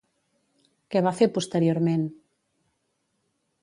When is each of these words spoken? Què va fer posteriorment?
Què 0.95 1.03
va 1.09 1.13
fer 1.19 1.29
posteriorment? 1.37 2.09